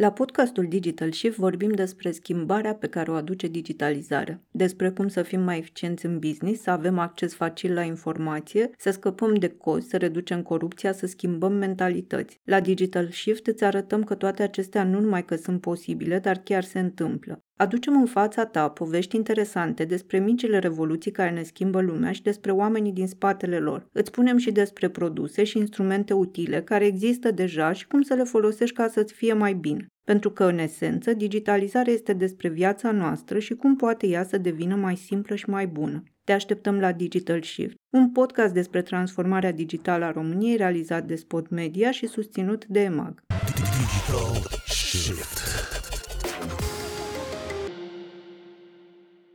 [0.00, 5.22] La podcastul Digital Shift vorbim despre schimbarea pe care o aduce digitalizarea, despre cum să
[5.22, 9.88] fim mai eficienți în business, să avem acces facil la informație, să scăpăm de cozi,
[9.88, 12.40] să reducem corupția, să schimbăm mentalități.
[12.44, 16.64] La Digital Shift îți arătăm că toate acestea nu numai că sunt posibile, dar chiar
[16.64, 17.47] se întâmplă.
[17.60, 22.50] Aducem în fața ta povești interesante despre micile revoluții care ne schimbă lumea și despre
[22.50, 23.86] oamenii din spatele lor.
[23.92, 28.22] Îți spunem și despre produse și instrumente utile care există deja și cum să le
[28.22, 29.86] folosești ca să-ți fie mai bine.
[30.04, 34.74] Pentru că, în esență, digitalizarea este despre viața noastră și cum poate ea să devină
[34.74, 36.02] mai simplă și mai bună.
[36.24, 41.48] Te așteptăm la Digital Shift, un podcast despre transformarea digitală a României realizat de Spot
[41.50, 43.22] Media și susținut de EMAG.
[43.54, 45.77] Digital Shift.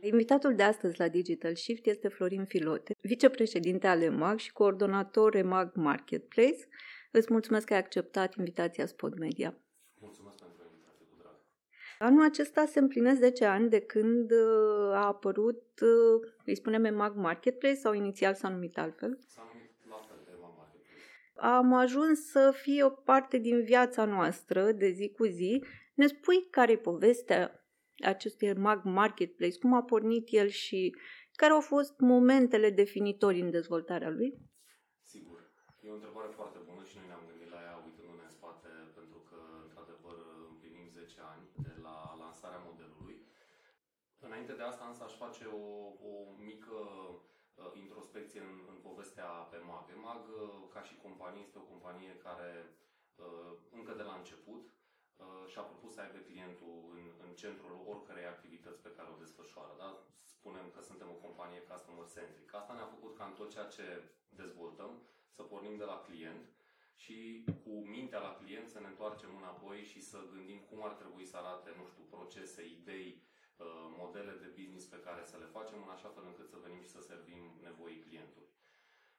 [0.06, 5.74] Invitatul de astăzi la Digital Shift este Florin Filote, vicepreședinte al EMAG și coordonator EMAG
[5.74, 6.68] Marketplace.
[7.10, 9.58] Îți mulțumesc că ai acceptat invitația Spot Media.
[10.00, 11.34] Mulțumesc pentru invitație cu drag.
[11.98, 17.16] Anul acesta se împlinesc 10 ani de când uh, a apărut, uh, îi spunem EMAG
[17.16, 19.18] Marketplace sau inițial s-a numit altfel?
[19.26, 21.56] S-a numit la fel de EMAG Marketplace.
[21.56, 25.64] Am ajuns să fie o parte din viața noastră de zi cu zi.
[25.94, 27.63] Ne spui care e povestea
[28.02, 30.96] acestui mag marketplace, cum a pornit el și
[31.32, 34.30] care au fost momentele definitorii în dezvoltarea lui?
[35.02, 35.38] Sigur.
[35.80, 39.18] E o întrebare foarte bună și noi ne-am gândit la ea uitându-ne în spate pentru
[39.28, 40.16] că, într-adevăr,
[40.50, 43.16] împlinim 10 ani de la lansarea modelului.
[44.26, 45.64] Înainte de asta însă aș face o,
[46.10, 46.12] o
[46.50, 46.78] mică
[47.54, 49.88] uh, introspecție în, în povestea pe MAG.
[50.06, 50.40] MAG, uh,
[50.74, 52.50] ca și companie, este o companie care
[53.24, 54.83] uh, încă de la început Uh,
[55.50, 59.74] și-a propus să aibă clientul în, în centrul oricărei activități pe care o desfășoară.
[59.82, 59.90] Da?
[60.34, 62.54] Spunem că suntem o companie customer centric.
[62.54, 63.86] Asta ne-a făcut ca în tot ceea ce
[64.42, 64.92] dezvoltăm
[65.36, 66.44] să pornim de la client
[67.02, 67.18] și
[67.62, 71.36] cu mintea la client să ne întoarcem înapoi și să gândim cum ar trebui să
[71.36, 73.08] arate, nu știu, procese, idei,
[73.56, 76.80] uh, modele de business pe care să le facem în așa fel încât să venim
[76.82, 78.48] și să servim nevoii clientului.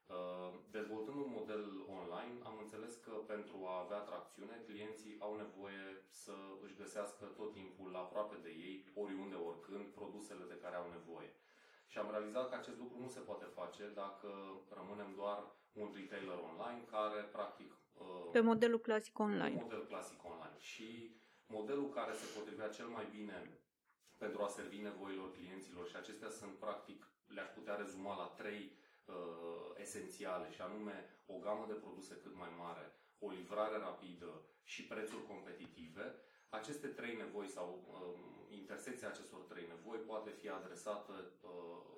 [0.07, 1.63] Uh, dezvoltând un model
[1.99, 5.83] online, am înțeles că pentru a avea tracțiune, clienții au nevoie
[6.23, 11.31] să își găsească tot timpul aproape de ei, oriunde, oricând, produsele de care au nevoie.
[11.87, 14.29] Și am realizat că acest lucru nu se poate face dacă
[14.79, 15.39] rămânem doar
[15.73, 17.71] un retailer online care, practic...
[17.93, 19.61] Uh, Pe modelul clasic online.
[19.61, 20.59] Model clasic online.
[20.59, 20.89] Și
[21.47, 23.59] modelul care se potrivea cel mai bine
[24.17, 29.15] pentru a servi nevoilor clienților și acestea sunt, practic, le-aș putea rezuma la trei uh,
[29.75, 30.95] esențiale și anume
[31.25, 32.85] o gamă de produse cât mai mare,
[33.19, 34.31] o livrare rapidă
[34.63, 36.15] și prețuri competitive,
[36.49, 41.51] aceste trei nevoi sau uh, intersecția acestor trei nevoi poate fi adresată uh,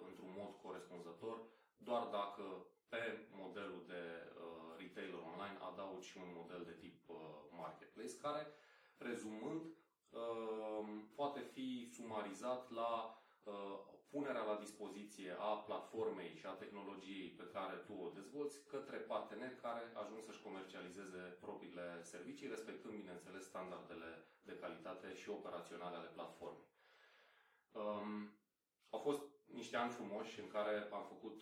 [0.08, 1.38] într-un mod corespunzător
[1.78, 7.16] doar dacă pe modelul de uh, retailer online adaug și un model de tip uh,
[7.58, 8.48] marketplace care,
[8.98, 9.62] rezumând,
[10.10, 13.80] uh, poate fi sumarizat la uh,
[14.10, 19.62] punerea la dispoziție a platformei și a tehnologiei pe care tu o dezvolți către parteneri
[19.66, 24.10] care ajung să-și comercializeze propriile servicii, respectând, bineînțeles, standardele
[24.42, 26.70] de calitate și operaționale ale platformei.
[27.72, 28.32] Um,
[28.90, 31.36] au fost niște ani frumoși în care am făcut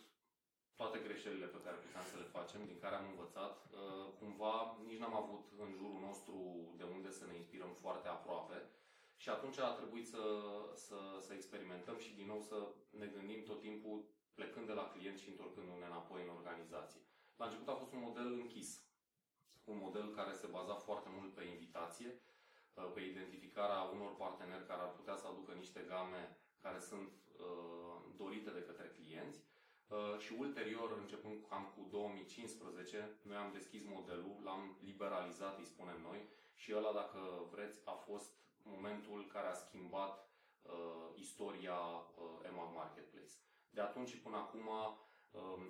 [0.76, 3.56] toate greșelile pe care puteam să le facem, din care am învățat.
[3.66, 6.36] Uh, cumva nici n-am avut în jurul nostru
[6.78, 8.58] de unde să ne inspirăm foarte aproape
[9.26, 10.24] și atunci a trebuit să,
[10.86, 12.58] să, să experimentăm și din nou să
[13.02, 13.98] ne gândim tot timpul
[14.34, 17.02] plecând de la client și întorcându-ne înapoi în organizație.
[17.40, 18.70] La început a fost un model închis.
[19.72, 22.10] Un model care se baza foarte mult pe invitație,
[22.94, 26.22] pe identificarea unor parteneri care ar putea să aducă niște game
[26.62, 27.12] care sunt
[27.46, 29.40] uh, dorite de către clienți
[29.88, 36.00] uh, și ulterior, începând cam cu 2015, noi am deschis modelul, l-am liberalizat, îi spunem
[36.02, 36.20] noi,
[36.54, 37.20] și ăla, dacă
[37.52, 38.32] vreți, a fost
[38.74, 40.30] momentul care a schimbat
[40.62, 43.36] uh, istoria uh, EMAG Marketplace.
[43.70, 44.96] De atunci și până acum uh,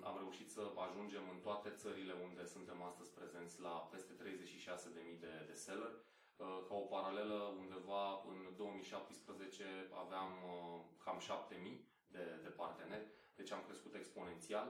[0.08, 5.32] am reușit să ajungem în toate țările unde suntem astăzi prezenți la peste 36.000 de,
[5.46, 5.92] de seller.
[6.36, 9.64] Uh, ca o paralelă, undeva în 2017
[10.02, 11.76] aveam uh, cam 7.000
[12.06, 14.66] de, de parteneri, deci am crescut exponențial.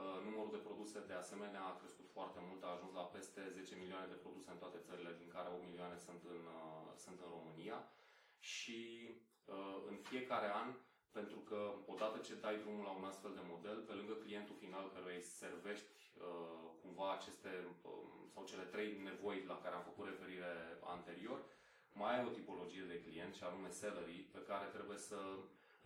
[0.00, 3.74] Uh, numărul de produse de asemenea a crescut foarte mult, a ajuns la peste 10
[3.82, 7.30] milioane de produse în toate țările, din care 8 milioane sunt în, uh, sunt în
[7.38, 7.78] România.
[8.54, 8.80] Și
[9.54, 10.68] uh, în fiecare an,
[11.18, 11.60] pentru că
[11.92, 15.30] odată ce dai drumul la un astfel de model, pe lângă clientul final căruia îi
[15.40, 15.92] servești
[16.82, 17.50] cumva aceste
[17.82, 20.52] um, sau cele trei nevoi la care am făcut referire
[20.96, 21.40] anterior,
[22.00, 25.18] mai ai o tipologie de client și anume sellerii pe care trebuie să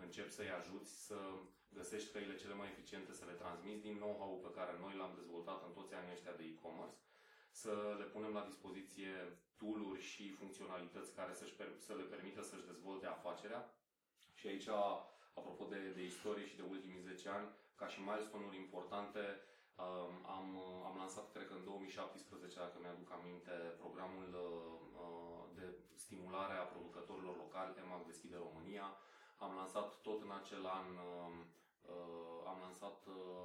[0.05, 1.19] începi să-i ajuți să
[1.79, 5.61] găsești căile cele mai eficiente să le transmiți din know-how pe care noi l-am dezvoltat
[5.67, 6.99] în toți anii ăștia de e-commerce,
[7.63, 9.13] să le punem la dispoziție
[9.61, 11.33] tooluri și funcționalități care
[11.87, 13.63] să le permită să-și dezvolte afacerea.
[14.39, 14.69] Și aici,
[15.39, 17.49] apropo de, de istorie și de ultimii 10 ani,
[17.81, 19.23] ca și milestone-uri importante,
[19.85, 20.47] um, am,
[20.89, 24.77] am lansat, cred că în 2017, dacă mi-aduc aminte, programul uh,
[25.59, 25.67] de
[26.05, 28.87] stimulare a producătorilor locali, EMAG Deschide România.
[29.37, 31.35] Am lansat tot în acel an, um,
[31.95, 33.37] uh, am lansat uh,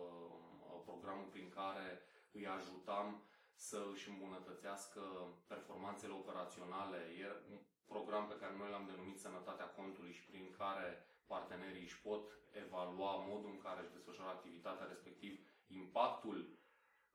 [0.86, 2.02] programul prin care
[2.32, 3.08] îi ajutam
[3.56, 5.02] să își îmbunătățească
[5.48, 6.98] performanțele operaționale.
[6.98, 12.02] E un program pe care noi l-am denumit Sănătatea Contului și prin care partenerii își
[12.02, 12.24] pot
[12.64, 15.34] evalua modul în care își desfășoară activitatea, respectiv
[15.68, 16.38] impactul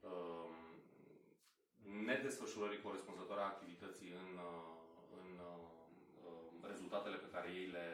[0.00, 0.50] uh,
[2.08, 4.76] nedesfășurării corespunzătoare a activității în, uh,
[5.19, 5.67] în uh,
[6.62, 7.87] rezultatele pe care ei le,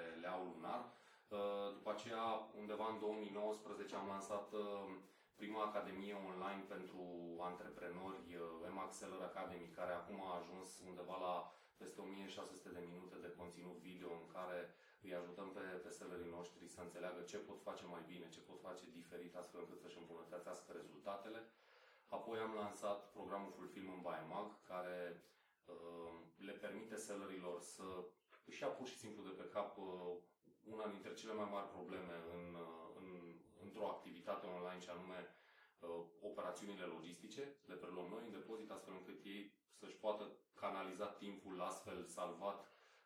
[0.73, 1.01] le au lunar.
[1.37, 2.27] Uh, după aceea,
[2.63, 4.87] undeva în 2019, am lansat uh,
[5.41, 7.03] prima academie online pentru
[7.51, 11.35] antreprenori, uh, Emaxeller Academy, care acum a ajuns undeva la
[11.81, 14.59] peste 1600 de minute de conținut video în care
[15.05, 18.61] îi ajutăm pe, pe sellerii noștri să înțeleagă ce pot face mai bine, ce pot
[18.69, 21.41] face diferit astfel încât să-și îmbunătățească rezultatele.
[22.17, 24.99] Apoi am lansat programul Fulfillment by Mag, care
[25.73, 26.13] uh,
[26.47, 27.87] le permite sellerilor să
[28.45, 30.17] își ia pur și simplu de pe cap uh,
[30.64, 33.09] una dintre cele mai mari probleme în, uh, în,
[33.64, 37.43] într-o activitate online, și anume uh, operațiunile logistice.
[37.70, 40.25] Le preluăm noi în depozit astfel încât ei să-și poată
[40.55, 42.61] canaliza timpul astfel salvat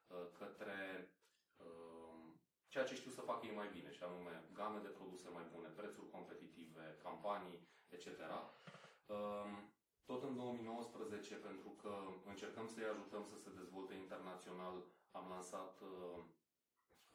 [0.06, 1.10] uh, către
[1.56, 1.96] uh,
[2.68, 5.68] ceea ce știu să facă ei mai bine, și anume game de produse mai bune,
[5.68, 7.58] prețuri competitive, campanii,
[7.88, 8.06] etc.
[9.06, 9.50] Uh,
[10.04, 11.92] tot în 2019, pentru că
[12.26, 14.74] încercăm să-i ajutăm să se dezvolte internațional,
[15.10, 16.18] am lansat uh,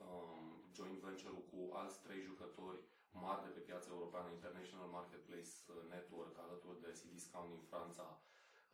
[0.09, 0.45] um,
[0.77, 2.79] joint venture-ul cu alți trei jucători
[3.25, 5.51] mari de pe piața europeană, International Marketplace
[5.93, 8.05] Network, alături de Cdiscount din Franța,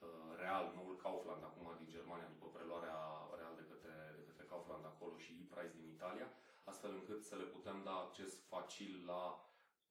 [0.06, 3.00] uh, Real, noul Kaufland, acum din Germania, după preluarea
[3.40, 6.28] Real de către, de către Kaufland acolo și e-Price din Italia,
[6.72, 9.24] astfel încât să le putem da acces facil la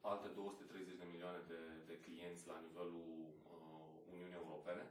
[0.01, 1.61] alte 230 de milioane de,
[1.91, 3.09] de clienți la nivelul
[3.53, 4.85] uh, Uniunii Europene.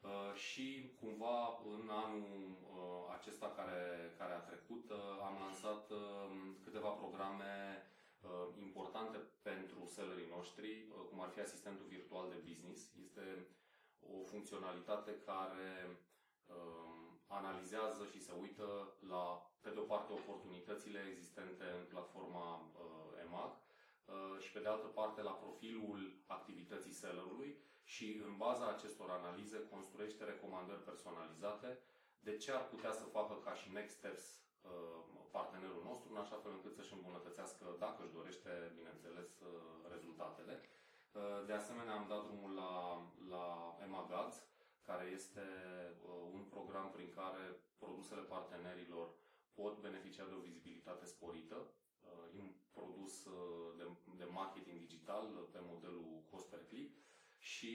[0.00, 0.66] Uh, și
[1.00, 1.38] cumva
[1.74, 4.98] în anul uh, acesta care, care a trecut uh,
[5.28, 6.30] am lansat uh,
[6.64, 7.54] câteva programe
[8.20, 12.80] uh, importante pentru sellerii noștri, uh, cum ar fi asistentul virtual de business.
[13.06, 13.46] Este
[14.00, 15.70] o funcționalitate care
[16.46, 18.66] uh, analizează și se uită
[19.08, 19.24] la,
[19.60, 24.86] pe de o parte, oportunitățile existente în platforma uh, EMAG uh, și pe de altă
[24.86, 31.70] parte la profilul activității sellerului și în baza acestor analize construiește recomandări personalizate
[32.26, 35.00] de ce ar putea să facă ca și next steps uh,
[35.30, 39.48] partenerul nostru, în așa fel încât să-și îmbunătățească, dacă își dorește, bineînțeles, uh,
[39.94, 40.54] rezultatele.
[40.60, 42.72] Uh, de asemenea, am dat drumul la,
[43.34, 43.46] la
[43.86, 44.36] EMAGADS,
[44.88, 45.46] care este
[46.36, 47.44] un program prin care
[47.78, 49.06] produsele partenerilor
[49.54, 51.58] pot beneficia de o vizibilitate sporită.
[52.38, 53.14] Un produs
[53.76, 53.86] de,
[54.16, 56.07] de marketing digital pe modelul cost per click
[57.58, 57.74] și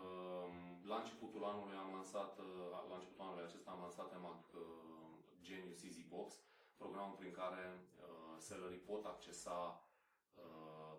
[0.00, 0.54] um,
[0.90, 2.46] la începutul anului am lansat, uh,
[2.90, 4.62] la începutul anului acesta am lansat EMAG uh,
[5.46, 6.28] Genius Easy Box,
[6.76, 9.84] programul prin care uh, sellerii pot accesa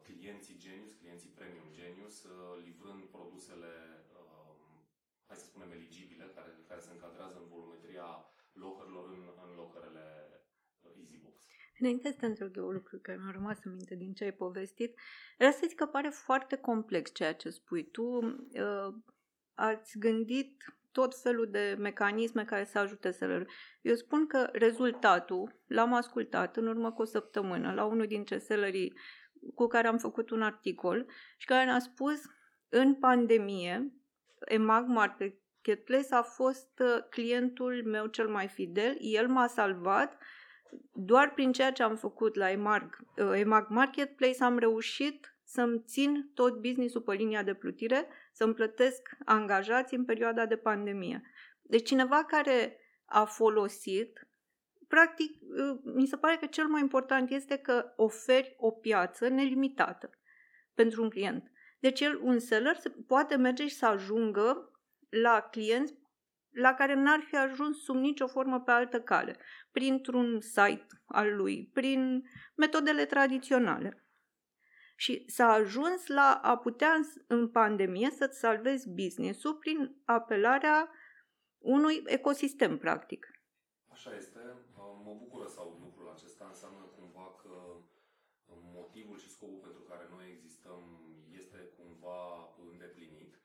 [0.04, 2.26] clienții Genius, clienții Premium Genius,
[2.64, 3.74] livrând produsele,
[5.28, 8.08] hai să spunem, eligibile, care, care se încadrează în volumetria
[8.54, 10.21] locurilor în, în locurile EasyBox.
[11.82, 15.00] Înainte să te întreb două lucruri care mi-au rămas în minte din ce ai povestit,
[15.38, 17.84] vreau să zic că pare foarte complex ceea ce spui.
[17.84, 18.94] Tu uh,
[19.54, 23.46] ați gândit tot felul de mecanisme care să ajute să
[23.82, 28.94] Eu spun că rezultatul l-am ascultat în urmă cu o săptămână la unul dintre sellerii
[29.56, 31.06] cu care am făcut un articol
[31.38, 32.22] și care ne-a spus
[32.70, 33.94] în pandemie,
[34.40, 40.18] Emag Marketplace a fost uh, clientul meu cel mai fidel, el m-a salvat
[40.94, 46.32] doar prin ceea ce am făcut la EMAG, uh, EMAG Marketplace am reușit să-mi țin
[46.34, 51.22] tot business-ul pe linia de plutire, să-mi plătesc angajați în perioada de pandemie.
[51.62, 54.28] Deci cineva care a folosit,
[54.88, 60.10] practic, uh, mi se pare că cel mai important este că oferi o piață nelimitată
[60.74, 61.52] pentru un client.
[61.80, 64.72] Deci el, un seller, poate merge și să ajungă
[65.10, 65.94] la clienți
[66.52, 69.38] la care n-ar fi ajuns sub nicio formă pe altă cale,
[69.72, 72.24] printr-un site al lui, prin
[72.56, 74.06] metodele tradiționale.
[74.96, 80.90] Și s-a ajuns la a putea în pandemie să-ți salvezi business-ul prin apelarea
[81.58, 83.28] unui ecosistem, practic.
[83.88, 84.40] Așa este.
[85.04, 86.46] Mă bucură să aud lucrul acesta.
[86.48, 87.54] Înseamnă cumva că
[88.74, 90.82] motivul și scopul pentru care noi existăm
[91.42, 93.40] este cumva îndeplinit.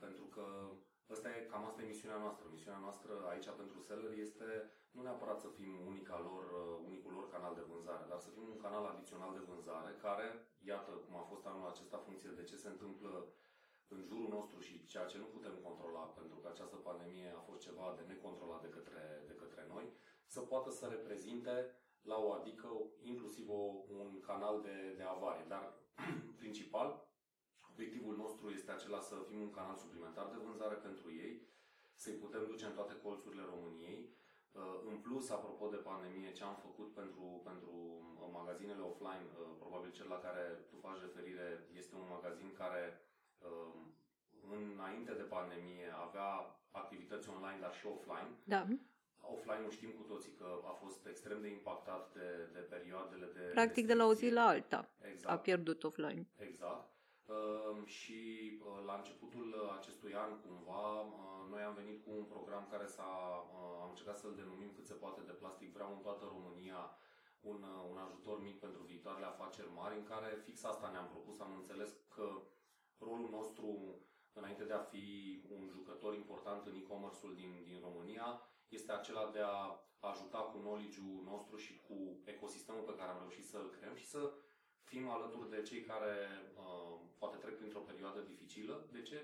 [0.00, 0.44] Pentru că
[1.14, 2.44] Asta e, cam asta e misiunea noastră.
[2.56, 4.48] Misiunea noastră aici pentru seller este
[4.94, 8.46] nu neapărat să fim unica lor, uh, unicul lor canal de vânzare, dar să fim
[8.54, 10.26] un canal adițional de vânzare care,
[10.72, 13.12] iată cum a fost anul acesta, funcție de ce se întâmplă
[13.94, 17.60] în jurul nostru și ceea ce nu putem controla, pentru că această pandemie a fost
[17.66, 19.86] ceva de necontrolat de către, de către noi,
[20.34, 21.54] să poată să reprezinte
[22.10, 22.68] la o adică
[23.12, 23.62] inclusiv o,
[24.02, 25.46] un canal de, de avarie.
[25.54, 25.64] Dar,
[26.42, 26.88] principal,
[27.74, 31.34] obiectivul nostru este acela să fim un canal suplimentar de vânzare pentru ei,
[32.02, 34.00] să-i putem duce în toate colțurile României.
[34.52, 39.38] Uh, în plus, apropo de pandemie, ce am făcut pentru, pentru uh, magazinele offline, uh,
[39.62, 41.46] probabil cel la care tu faci referire,
[41.80, 42.84] este un magazin care
[44.50, 46.30] înainte de pandemie avea
[46.70, 48.30] activități online, dar și offline.
[48.44, 48.62] Da.
[49.20, 53.40] Offline-ul știm cu toții că a fost extrem de impactat de, de perioadele de...
[53.40, 55.34] Practic de la o zi la alta exact.
[55.34, 56.26] a pierdut offline.
[56.38, 56.93] Exact.
[57.26, 58.20] Uh, și
[58.52, 63.12] uh, la începutul acestui an, cumva, uh, noi am venit cu un program care s-a,
[63.56, 65.72] uh, am încercat să-l denumim cât se poate de plastic.
[65.72, 66.80] Vreau în toată România
[67.40, 71.40] un, uh, un ajutor mic pentru viitoarele afaceri mari, în care fix asta ne-am propus.
[71.40, 72.26] Am înțeles că
[72.98, 73.68] rolul nostru,
[74.32, 75.06] înainte de a fi
[75.48, 78.28] un jucător important în e-commerce-ul din, din România,
[78.68, 79.58] este acela de a
[80.00, 84.32] ajuta cu knowledge-ul nostru și cu ecosistemul pe care am reușit să-l creăm și să
[84.94, 86.14] fim alături de cei care
[86.62, 88.74] uh, poate trec printr-o perioadă dificilă.
[88.96, 89.18] De ce?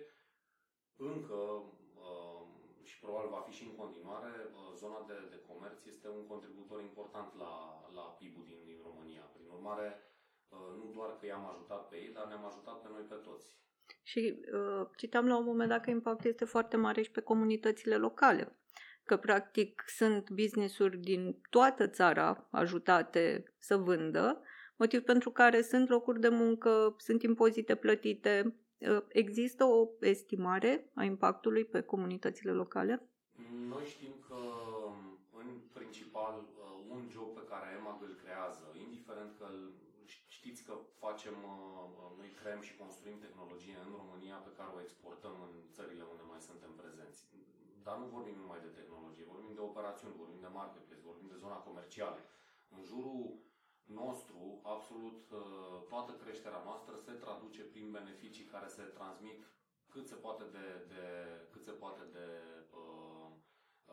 [1.11, 1.41] Încă
[2.05, 2.43] uh,
[2.89, 6.79] și probabil va fi și în continuare, uh, zona de, de comerț este un contributor
[6.81, 7.53] important la,
[7.99, 9.25] la PIB-ul din, din România.
[9.35, 9.89] Prin urmare,
[10.55, 13.49] uh, nu doar că i-am ajutat pe ei, dar ne-am ajutat pe noi pe toți.
[14.03, 14.23] Și
[14.59, 18.45] uh, citam la un moment dat că impactul este foarte mare și pe comunitățile locale.
[19.05, 24.43] Că practic sunt business-uri din toată țara ajutate să vândă,
[24.83, 26.73] motiv pentru care sunt locuri de muncă,
[27.07, 28.33] sunt impozite plătite.
[28.79, 29.81] Uh, există o
[30.15, 32.95] estimare a impactului pe comunitățile locale?
[33.73, 34.41] Noi știm că,
[35.41, 39.47] în principal, uh, un job pe care EMAG îl creează, indiferent că
[40.37, 45.35] știți că facem, uh, noi creăm și construim tehnologie în România pe care o exportăm
[45.47, 47.21] în țările unde mai suntem prezenți.
[47.87, 51.59] Dar nu vorbim numai de tehnologie, vorbim de operațiuni, vorbim de marketplace, vorbim de zona
[51.69, 52.21] comercială.
[52.75, 53.23] În jurul
[53.91, 59.41] nostru, absolut uh, toată creșterea noastră se traduce prin beneficii care se transmit
[59.89, 61.05] cât se poate de, de
[61.51, 62.27] cât se poate de
[62.81, 63.31] uh,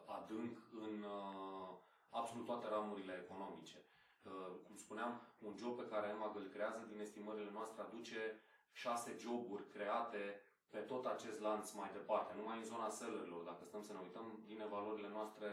[0.05, 1.69] adânc în uh,
[2.09, 3.79] absolut toate ramurile economice.
[4.23, 4.31] Uh,
[4.65, 9.69] cum spuneam, un job pe care EMAG îl creează din estimările noastre aduce șase joburi
[9.69, 13.43] create pe tot acest lanț mai departe, numai în zona sellerilor.
[13.43, 15.49] Dacă stăm să ne uităm din evaluările noastre,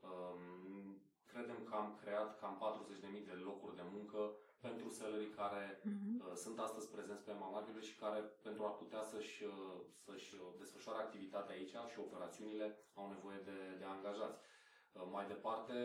[0.00, 0.40] um,
[1.32, 2.54] credem că am creat cam
[3.20, 4.20] 40.000 de locuri de muncă
[4.66, 6.14] pentru sellerii care uh-huh.
[6.24, 10.98] uh, sunt astăzi prezenți pe Mamarketplace și care, pentru a putea să-și, uh, să-și desfășoare
[11.02, 14.38] activitatea aici și operațiunile, au nevoie de, de angajați.
[14.92, 15.76] Uh, mai departe,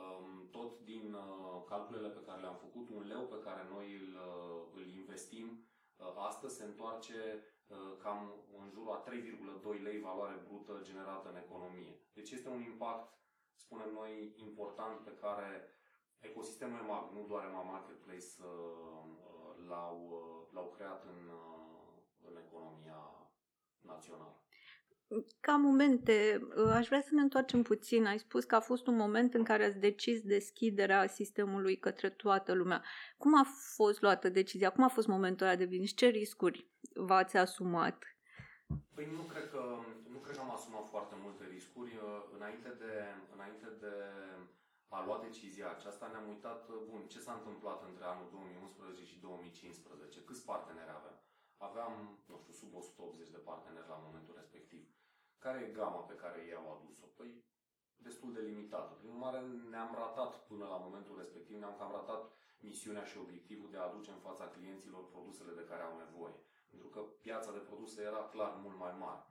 [0.00, 4.10] um, tot din uh, calculele pe care le-am făcut, un leu pe care noi îl,
[4.28, 5.46] uh, îl investim,
[5.96, 7.18] uh, astăzi se întoarce
[7.66, 8.20] uh, cam
[8.60, 9.04] în jurul a
[9.76, 11.92] 3,2 lei valoare brută generată în economie.
[12.12, 13.19] Deci este un impact
[13.64, 14.12] spunem noi,
[14.48, 15.50] important pe care
[16.28, 19.00] ecosistemul EMAG, nu doar EMAG Marketplace, uh,
[19.68, 21.90] l-au, uh, l-au creat în, uh,
[22.28, 23.00] în economia
[23.80, 24.34] națională.
[25.40, 28.06] Ca momente, aș vrea să ne întoarcem puțin.
[28.06, 32.52] Ai spus că a fost un moment în care ați decis deschiderea sistemului către toată
[32.52, 32.82] lumea.
[33.18, 34.70] Cum a fost luată decizia?
[34.70, 35.94] Cum a fost momentul ăla de business?
[35.94, 38.04] Ce riscuri v-ați asumat?
[38.94, 39.78] Păi nu cred că,
[40.60, 41.92] nu cred că am asumat foarte multe riscuri.
[42.36, 42.92] Înainte de,
[43.34, 43.94] înainte de
[44.96, 50.24] a lua decizia aceasta, ne-am uitat, bun, ce s-a întâmplat între anul 2011 și 2015,
[50.28, 51.18] câți parteneri aveam.
[51.68, 51.92] Aveam,
[52.30, 54.82] nu știu, sub 180 de parteneri la momentul respectiv.
[55.44, 57.06] Care e gama pe care ei au adus-o?
[57.18, 57.30] Păi,
[58.08, 58.92] destul de limitată.
[58.94, 59.40] Prin urmare,
[59.72, 62.22] ne-am ratat până la momentul respectiv, ne-am cam ratat
[62.68, 66.36] misiunea și obiectivul de a aduce în fața clienților produsele de care au nevoie.
[66.72, 69.29] Pentru că piața de produse era clar mult mai mare.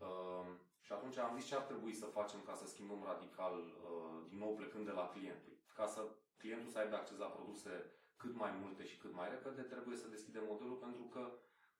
[0.00, 0.46] Uh,
[0.80, 4.38] și atunci am zis ce ar trebui să facem ca să schimbăm radical, uh, din
[4.38, 5.42] nou plecând de la client.
[5.74, 6.00] Ca să
[6.36, 7.72] clientul să aibă acces la produse
[8.16, 11.32] cât mai multe și cât mai repede, trebuie să deschidem modelul pentru că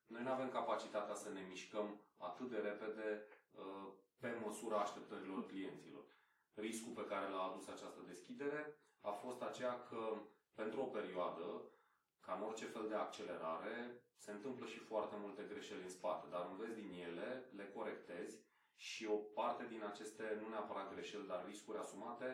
[0.07, 3.07] noi nu avem capacitatea să ne mișcăm atât de repede
[3.51, 3.87] uh,
[4.19, 6.05] pe măsura așteptărilor clienților.
[6.53, 10.21] Riscul pe care l-a adus această deschidere a fost aceea că
[10.53, 11.61] pentru o perioadă,
[12.19, 16.47] ca în orice fel de accelerare, se întâmplă și foarte multe greșeli în spate, dar
[16.51, 18.35] înveți din ele, le corectezi
[18.75, 22.29] și o parte din aceste, nu neapărat greșeli, dar riscuri asumate,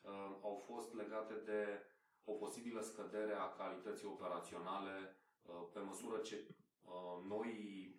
[0.00, 1.60] uh, au fost legate de
[2.24, 4.96] o posibilă scădere a calității operaționale
[5.42, 7.50] uh, pe măsură ce uh, noi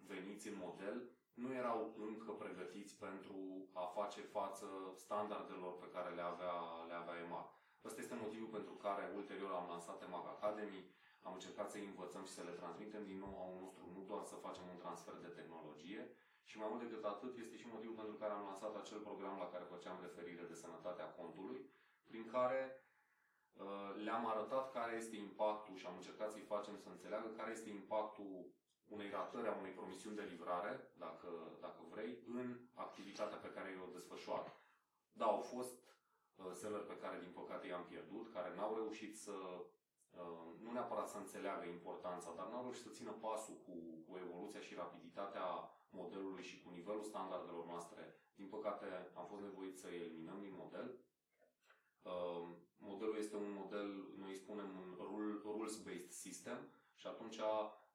[0.08, 6.22] veniți în model nu erau încă pregătiți pentru a face față standardelor pe care le
[6.22, 6.56] avea,
[6.88, 7.48] le avea EMAG.
[7.86, 10.82] Ăsta este motivul pentru care ulterior am lansat EMAG Academy,
[11.28, 14.36] am încercat să învățăm și să le transmitem din nou au nostru, nu doar să
[14.46, 16.02] facem un transfer de tehnologie,
[16.50, 19.50] și mai mult decât atât este și motivul pentru care am lansat acel program la
[19.54, 21.60] care făceam referire de sănătatea contului,
[22.10, 22.62] prin care
[23.54, 27.70] uh, le-am arătat care este impactul și am încercat să-i facem să înțeleagă care este
[27.70, 28.34] impactul
[28.96, 33.94] unei ratări a unei promisiuni de livrare, dacă, dacă vrei, în activitatea pe care o
[33.94, 34.52] desfășoară.
[35.12, 35.80] Da, au fost
[36.36, 39.66] uh, seller pe care, din păcate, i-am pierdut, care n-au reușit să, uh,
[40.64, 43.74] nu neapărat să înțeleagă importanța, dar n-au reușit să țină pasul cu,
[44.08, 45.46] cu evoluția și rapiditatea
[45.90, 48.02] modelului și cu nivelul standardelor noastre.
[48.36, 50.88] Din păcate, am fost nevoit să eliminăm din model.
[52.02, 52.48] Uh,
[52.78, 56.60] modelul este un model, noi spunem, un rules-based system
[56.96, 57.40] și atunci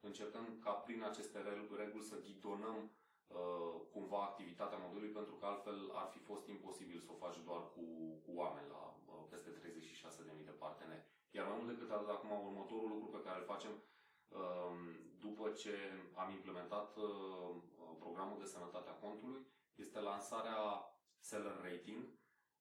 [0.01, 1.39] încercăm ca prin aceste
[1.77, 2.79] reguli să ghidonăm
[3.27, 7.63] uh, cumva activitatea modului, pentru că altfel ar fi fost imposibil să o faci doar
[7.75, 7.85] cu,
[8.25, 11.07] cu oameni la uh, peste 36.000 de parteneri.
[11.37, 13.73] Iar mai mult decât atât, acum următorul lucru pe care îl facem
[14.29, 14.75] uh,
[15.19, 15.75] după ce
[16.15, 17.51] am implementat uh,
[17.99, 19.43] programul de sănătate a contului
[19.75, 20.61] este lansarea
[21.19, 22.03] Seller Rating,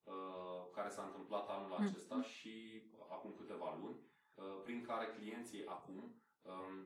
[0.03, 1.85] uh, care s-a întâmplat anul mm.
[1.85, 3.99] acesta și acum câteva luni,
[4.33, 6.17] uh, prin care clienții acum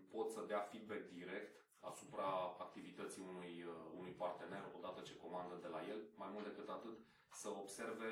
[0.10, 5.67] pot să dea feedback direct asupra activității unui, uh, unui partener odată ce comandă de
[5.67, 6.00] la el.
[6.15, 6.98] Mai mult decât atât,
[7.32, 8.12] să observe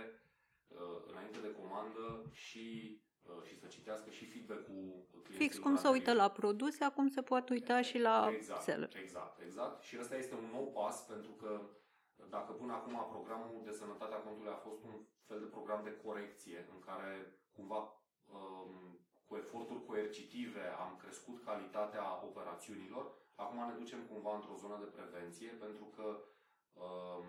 [0.67, 3.04] uh, înainte de comandă și uh,
[3.43, 5.37] și să citească și feedback-ul clientului.
[5.37, 8.91] Fix cum se uită la produse, acum se poate uita și la exact, seller.
[9.03, 9.83] Exact, exact.
[9.83, 11.61] Și ăsta este un nou pas pentru că
[12.29, 14.95] dacă până acum programul de sănătate a contului a fost un
[15.27, 17.79] fel de program de corecție în care cumva
[18.35, 23.05] um, cu eforturi coercitive am crescut calitatea operațiunilor,
[23.35, 26.07] acum ne ducem cumva într-o zonă de prevenție, pentru că
[26.73, 27.25] um,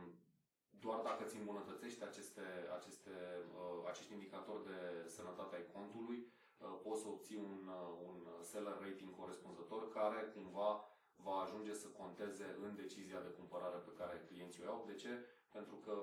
[0.85, 2.47] doar dacă îți îmbunătățești aceste,
[2.79, 3.15] aceste,
[3.61, 8.17] uh, acești indicatori de sănătate ai contului, uh, poți să obții un, uh, un
[8.51, 10.71] seller rating corespunzător care cumva
[11.27, 14.85] va ajunge să conteze în decizia de cumpărare pe care clienții o iau.
[14.87, 15.13] De ce?
[15.57, 15.95] Pentru că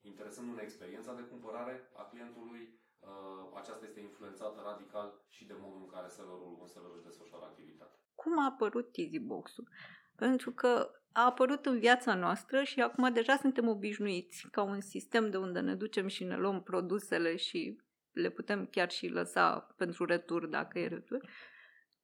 [0.00, 2.80] interesându-ne experiența de cumpărare a clientului,
[3.10, 7.44] Uh, aceasta este influențată radical și de modul în care sellerul, un seller își desfășoară
[7.44, 7.98] activitatea.
[8.14, 9.68] Cum a apărut EasyBox-ul?
[10.16, 15.30] Pentru că a apărut în viața noastră și acum deja suntem obișnuiți ca un sistem
[15.30, 17.80] de unde ne ducem și ne luăm produsele și
[18.12, 21.28] le putem chiar și lăsa pentru retur dacă e retur.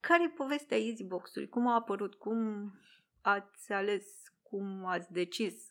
[0.00, 1.48] Care e povestea EasyBox-ului?
[1.48, 2.14] Cum a apărut?
[2.14, 2.72] Cum
[3.22, 4.06] ați ales?
[4.42, 5.66] Cum ați decis?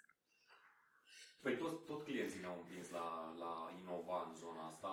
[1.41, 4.88] Păi tot, tot clienții ne-au împins la, la inova în zona asta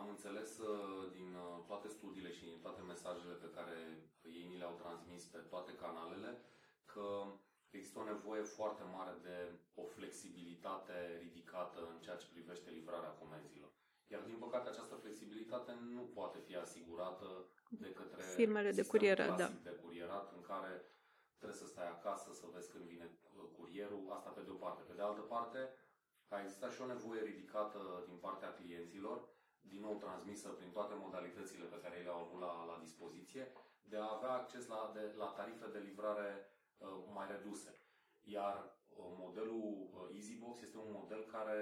[0.00, 3.76] am înțeles uh, din uh, toate studiile și din toate mesajele pe care
[4.22, 6.30] ei ni le-au transmis pe toate canalele
[6.96, 7.08] că
[7.76, 9.36] există o nevoie foarte mare de
[9.74, 13.72] o flexibilitate ridicată în ceea ce privește livrarea comenzilor.
[14.12, 17.28] Iar din păcate această flexibilitate nu poate fi asigurată
[17.68, 19.48] de către firmele de curierat, da.
[19.68, 20.72] de curierat în care
[21.38, 24.82] trebuie să stai acasă să vezi când vine uh, curierul, asta pe de o parte.
[24.82, 25.60] Pe de altă parte,
[26.28, 29.18] a existat și o nevoie ridicată din partea clienților
[29.60, 34.14] din nou transmisă prin toate modalitățile pe care le-au avut la, la dispoziție, de a
[34.16, 36.55] avea acces la, de, la tarife de livrare uh,
[37.12, 37.80] mai reduse.
[38.22, 38.56] Iar
[38.88, 41.58] uh, modelul uh, EasyBox este un model care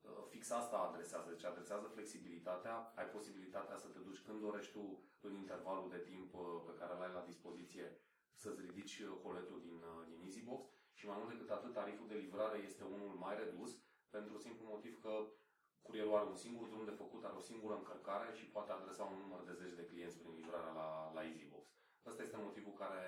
[0.00, 5.02] uh, fix asta adresează, deci adresează flexibilitatea, ai posibilitatea să te duci când dorești tu
[5.20, 8.00] în intervalul de timp uh, pe care îl ai la dispoziție
[8.34, 12.14] să-ți ridici uh, coletul din, uh, din EasyBox și mai mult decât atât, tariful de
[12.14, 13.70] livrare este unul mai redus
[14.10, 15.12] pentru simplu motiv că
[15.88, 19.18] Curierul are un singur drum de făcut, are o singură încărcare și poate adresa un
[19.18, 21.66] număr de zeci de clienți prin livrarea la, la EasyBox.
[22.08, 23.02] Ăsta este motivul care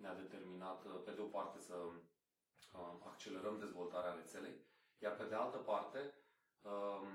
[0.00, 4.56] ne-a determinat, uh, pe de o parte, să uh, accelerăm dezvoltarea rețelei,
[4.98, 6.14] iar pe de altă parte,
[6.62, 7.08] uh,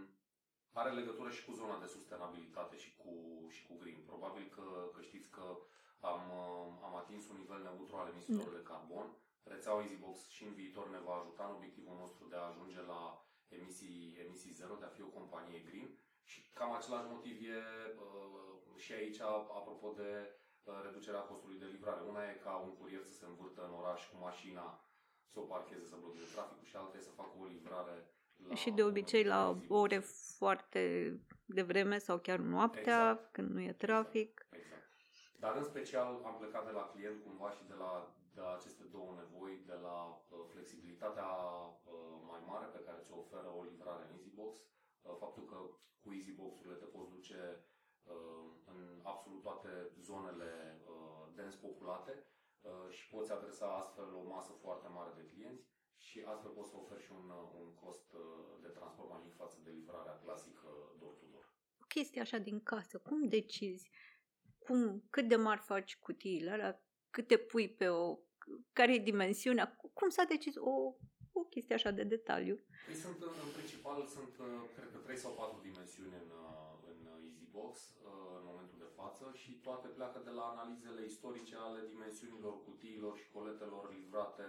[0.72, 3.14] are legătură și cu zona de sustenabilitate și cu,
[3.50, 4.02] și cu green.
[4.06, 5.46] Probabil că, că știți că
[6.00, 9.08] am, uh, am atins un nivel neutru al emisiilor de carbon.
[9.44, 13.26] Rețeaua EasyBox și în viitor ne va ajuta în obiectivul nostru de a ajunge la
[13.48, 15.90] emisii, emisii zero, de a fi o companie green
[16.24, 17.60] și cam același motiv e
[18.06, 19.20] uh, și aici,
[19.60, 20.45] apropo de uh,
[20.88, 22.02] reducerea costului de livrare.
[22.02, 24.66] Una e ca un curier să se învârtă în oraș cu mașina,
[25.32, 27.96] să o parcheze, să blocheze traficul și alta e să facă o livrare
[28.48, 30.00] la și de obicei la ore
[30.38, 30.82] foarte
[31.46, 33.32] devreme sau chiar noaptea, exact.
[33.32, 34.48] când nu e trafic.
[34.50, 34.62] Exact.
[34.62, 35.40] exact.
[35.40, 38.84] Dar în special am plecat de la client cumva și de la, de la aceste
[38.92, 39.98] două nevoi, de la
[40.30, 41.30] uh, flexibilitatea
[42.56, 45.58] mare pe care ți-o oferă o livrare în EasyBox, uh, faptul că
[46.02, 47.40] cu EasyBox-urile te poți duce
[48.04, 48.55] uh, în
[49.14, 49.70] absolut toate
[50.08, 50.52] zonele
[50.90, 52.14] uh, dens populate
[52.90, 55.66] și poți adresa astfel o masă foarte mare de clienți
[55.98, 57.30] și astfel poți să oferi și un,
[57.62, 58.16] un cost
[58.62, 60.68] de transport mai mic față de livrarea clasică
[61.00, 61.54] door-to-door.
[61.88, 63.90] Chestia așa din casă, cum decizi?
[64.58, 66.84] Cum, cât de mari faci cutiile alea?
[67.10, 68.18] Câte pui pe o...
[68.74, 69.76] Care e dimensiunea?
[69.94, 70.96] Cum s-a decis o,
[71.32, 72.56] o chestie așa de detaliu?
[72.86, 74.34] Păi sunt, în principal, sunt,
[74.76, 76.32] cred că, 3 sau 4 dimensiuni în,
[76.92, 77.00] în
[77.56, 78.05] EasyBox în momentul de
[79.06, 84.48] față și toate pleacă de la analizele istorice ale dimensiunilor cutiilor și coletelor livrate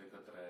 [0.00, 0.42] de către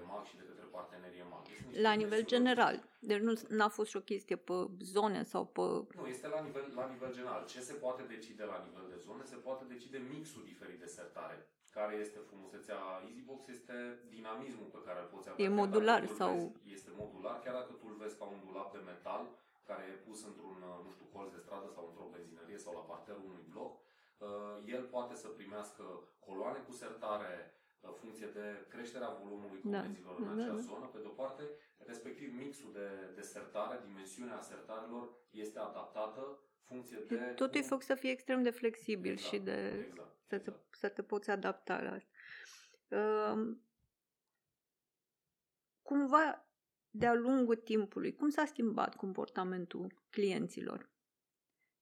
[0.00, 1.44] EMAG și de către partenerii EMAG.
[1.46, 2.76] Deci la nivel general.
[3.10, 3.22] Deci
[3.58, 4.56] nu a fost și o chestie pe
[4.96, 5.66] zone sau pe...
[6.00, 7.42] Nu, este la nivel, la nivel general.
[7.54, 9.24] Ce se poate decide la nivel de zone?
[9.24, 11.36] Se poate decide mixul diferit de sertare.
[11.78, 13.46] Care este frumusețea EasyBox?
[13.46, 13.76] Este
[14.08, 15.44] dinamismul pe care îl poți avea.
[15.44, 16.32] E modular sau...
[16.34, 19.22] Vezi, este modular, chiar dacă tu îl vezi ca un dulap de metal
[19.70, 23.24] care e pus într-un, nu știu, colț de stradă sau într-o benzinărie sau la parterul
[23.30, 25.84] unui bloc, uh, el poate să primească
[26.26, 27.34] coloane cu sertare,
[27.92, 29.78] funcție de creșterea volumului da.
[29.78, 30.30] comenzilor da.
[30.30, 30.60] în acea da, da.
[30.60, 31.42] zonă, pe de-o parte,
[31.78, 37.16] respectiv mixul de, de sertare, dimensiunea sertarelor este adaptată funcție de...
[37.16, 40.56] Totul e făcut să fie extrem de flexibil exact, și de exact, să, exact.
[40.70, 42.10] Te, să te poți adapta la asta.
[42.88, 43.56] Uh,
[45.82, 46.45] cumva,
[46.98, 50.90] de-a lungul timpului, cum s-a schimbat comportamentul clienților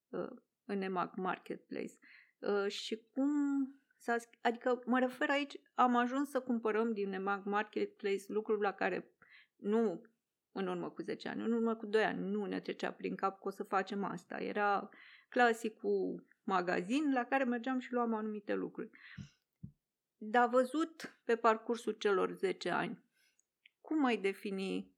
[0.09, 0.31] uh,
[0.64, 1.94] în EMAG Marketplace?
[2.38, 3.31] Uh, și cum
[4.05, 9.14] S-a, adică mă refer aici, am ajuns să cumpărăm din EMAG Marketplace lucruri la care
[9.57, 10.03] nu
[10.53, 13.40] în urmă cu 10 ani, în urmă cu 2 ani nu ne trecea prin cap
[13.40, 14.37] că o să facem asta.
[14.37, 14.88] Era
[15.29, 18.90] clasicul magazin la care mergeam și luam anumite lucruri.
[20.16, 23.05] Dar văzut pe parcursul celor 10 ani,
[23.81, 24.94] cum ai defini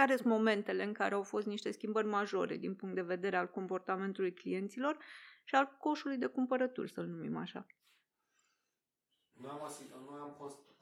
[0.00, 3.48] care sunt momentele în care au fost niște schimbări majore din punct de vedere al
[3.58, 4.94] comportamentului clienților
[5.44, 7.66] și al coșului de cumpărături, să-l numim așa?
[9.42, 9.60] Noi am,
[10.10, 10.32] noi am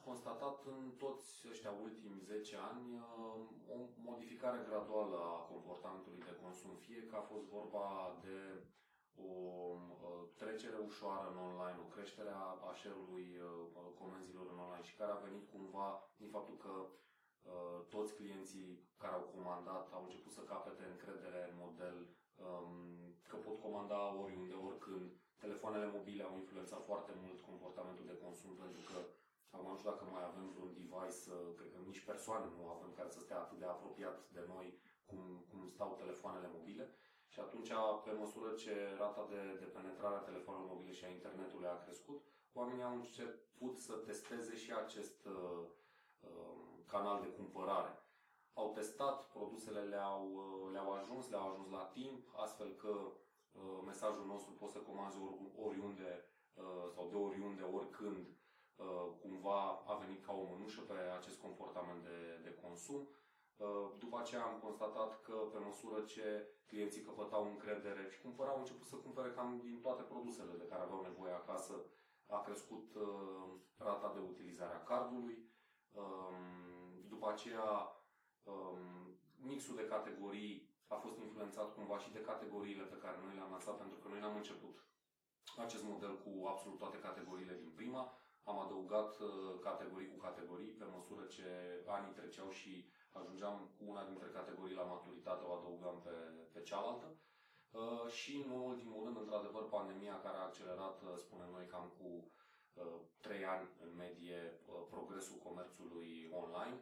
[0.09, 3.77] constatat în toți ăștia ultimi 10 ani uh, o
[4.09, 7.87] modificare graduală a comportamentului de consum, fie că a fost vorba
[8.27, 8.39] de
[9.29, 12.33] o uh, trecere ușoară în online, o creștere
[12.69, 15.89] a share-ului uh, comenzilor în online și care a venit cumva
[16.21, 16.73] din faptul că
[17.95, 18.71] toți clienții
[19.03, 21.97] care au comandat au început să capete încredere în model
[22.47, 22.71] um,
[23.29, 25.09] că pot comanda oriunde, oricând,
[25.45, 28.99] telefoanele mobile au influențat foarte mult comportamentul de consum pentru că
[29.55, 32.91] acum nu știu dacă mai avem vreun device, uh, cred că nici persoane nu avem
[32.99, 34.67] care să stea atât de apropiat de noi
[35.09, 36.87] cum, cum stau telefoanele mobile.
[37.33, 37.73] Și atunci,
[38.05, 42.21] pe măsură ce rata de, de penetrare a telefonelor mobile și a internetului a crescut,
[42.53, 45.63] oamenii au început să testeze și acest uh,
[46.21, 47.92] uh, canal de cumpărare.
[48.55, 52.94] Au testat, produsele le-au, uh, le-au ajuns, le-au ajuns la timp, astfel că
[53.62, 55.18] Uh, mesajul nostru poți să comanzi
[55.66, 56.11] oriunde
[56.55, 58.27] uh, sau de oriunde, oricând,
[58.77, 63.09] uh, cumva a venit ca o mânușă pe acest comportament de, de consum.
[63.99, 66.27] După aceea am constatat că pe măsură ce
[66.66, 70.83] clienții căpătau încredere și cumpărau, au început să cumpere cam din toate produsele de care
[70.83, 71.75] aveau nevoie acasă,
[72.27, 72.96] a crescut
[73.77, 75.38] rata de utilizare a cardului.
[77.07, 77.69] Um, după aceea,
[78.42, 78.79] um,
[79.37, 80.55] mixul de categorii
[80.88, 84.21] a fost influențat cumva și de categoriile pe care noi le-am lansat, pentru că noi
[84.21, 84.77] n-am început
[85.57, 88.12] acest model cu absolut toate categoriile din prima.
[88.45, 89.29] Am adăugat uh,
[89.61, 91.47] categorii cu categorii pe măsură ce
[91.87, 92.73] anii treceau și
[93.12, 96.14] ajungeam cu una dintre categorii la maturitate, o adăugam pe,
[96.53, 97.09] pe cealaltă.
[97.71, 102.09] Uh, și, în ultimul rând, într-adevăr, pandemia care a accelerat, uh, spunem noi, cam cu
[102.75, 106.76] uh, 3 ani în medie uh, progresul comerțului online.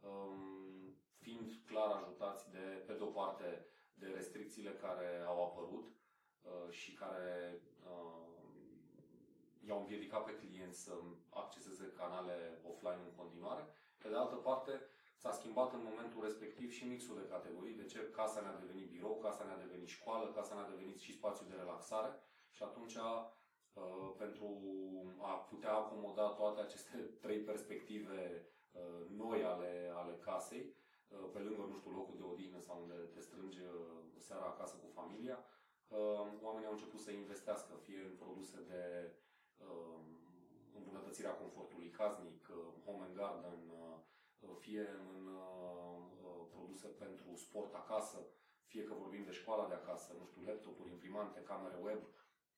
[0.00, 5.86] Um, fiind clar ajutați de, pe de o parte, de restricțiile care au apărut
[6.42, 8.28] uh, și care uh,
[9.66, 10.92] i-au împiedicat pe clienți să
[11.30, 13.66] acceseze canale offline în continuare.
[13.98, 14.80] Pe de altă parte,
[15.16, 17.74] s-a schimbat în momentul respectiv și mixul de categorii.
[17.74, 18.10] De ce?
[18.10, 22.10] Casa ne-a devenit birou, casa ne-a devenit școală, casa ne-a devenit și spațiu de relaxare
[22.50, 24.46] și atunci uh, pentru
[25.20, 28.56] a putea acomoda toate aceste trei perspective uh,
[29.16, 30.74] noi ale, ale casei,
[31.14, 33.72] Uh, pe lângă, nu știu, locul de odihnă sau unde te strângi uh,
[34.26, 35.38] seara acasă cu familia,
[35.88, 38.82] uh, oamenii au început să investească fie în produse de
[40.78, 42.50] îmbunătățirea confortului casnic,
[42.84, 43.60] home and garden,
[44.58, 45.38] fie în
[46.54, 48.18] produse pentru sport acasă,
[48.66, 52.00] fie că vorbim de școala de acasă, nu știu, laptopuri, imprimante, camere web.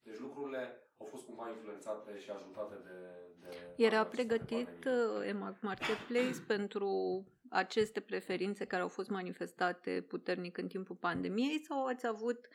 [0.03, 2.99] Deci lucrurile au fost cumva influențate și ajutate de...
[3.41, 4.87] de Era pregătit
[5.27, 12.07] EMAG Marketplace pentru aceste preferințe care au fost manifestate puternic în timpul pandemiei sau ați
[12.07, 12.49] avut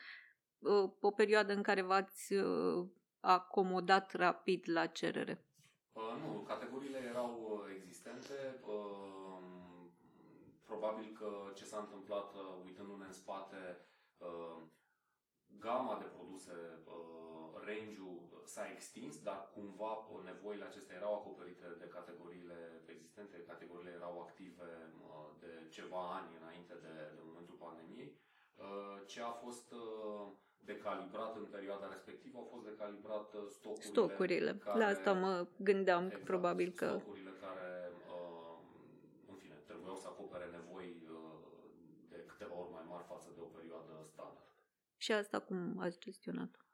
[0.58, 2.86] uh, o perioadă în care v-ați uh,
[3.20, 5.44] acomodat rapid la cerere?
[5.92, 8.60] Uh, nu, categoriile erau uh, existente.
[8.66, 9.16] Uh,
[10.66, 13.86] probabil că ce s-a întâmplat uh, uitându-ne în spate,
[14.18, 14.56] uh,
[15.58, 16.52] gama de produse,
[16.84, 16.85] uh,
[17.70, 18.16] range-ul
[18.52, 22.58] s-a extins, dar cumva uh, nevoile acestea erau acoperite de categoriile
[22.94, 24.68] existente, categoriile erau active
[25.06, 28.10] uh, de ceva ani înainte de, de momentul pandemiei.
[28.64, 30.26] Uh, ce a fost uh,
[30.72, 33.92] decalibrat în perioada respectivă, au fost decalibrat uh, stocurile.
[33.94, 34.52] Stocurile.
[34.64, 36.86] Care, La asta mă gândeam, exact, probabil că...
[36.86, 38.58] Stocurile care, uh,
[39.30, 41.38] în fine, trebuiau să acopere nevoi uh,
[42.08, 44.46] de câteva ori mai mari față de o perioadă standard.
[44.96, 46.65] Și asta cum ați gestionat?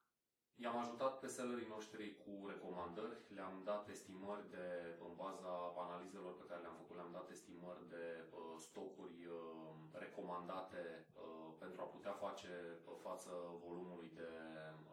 [0.57, 4.67] I-am ajutat pe sellerii noștri cu recomandări, le-am dat estimări de,
[5.07, 10.83] în baza analizelor pe care le-am făcut, le-am dat estimări de uh, stocuri uh, recomandate
[11.25, 13.31] uh, pentru a putea face uh, față
[13.65, 14.31] volumului de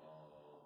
[0.08, 0.64] uh,